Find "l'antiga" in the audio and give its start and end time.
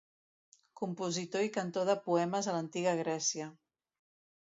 2.59-2.99